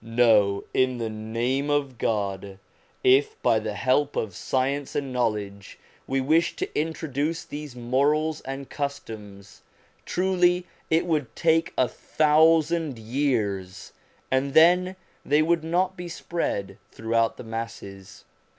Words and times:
No, 0.03 0.63
in 0.73 0.97
the 0.97 1.11
name 1.11 1.69
of 1.69 1.99
God. 1.99 2.57
If, 3.03 3.39
by 3.43 3.59
the 3.59 3.75
help 3.75 4.15
of 4.15 4.35
science 4.35 4.95
and 4.95 5.13
knowledge, 5.13 5.77
we 6.07 6.19
wished 6.19 6.57
to 6.57 6.75
introduce 6.75 7.45
these 7.45 7.75
morals 7.75 8.41
and 8.41 8.67
customs, 8.67 9.61
truly 10.03 10.65
it 10.89 11.05
would 11.05 11.35
take 11.35 11.71
a 11.77 11.87
thousand 11.87 12.97
years, 12.97 13.93
and 14.31 14.55
then 14.55 14.95
they 15.23 15.43
would 15.43 15.63
not 15.63 15.95
be 15.95 16.09
spread 16.09 16.79
throughout 16.91 17.37
the 17.37 17.43
masses. 17.43 18.25